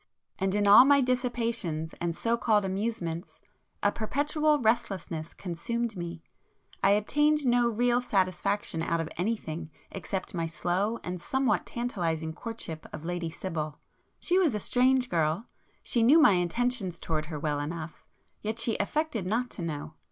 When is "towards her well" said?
16.99-17.59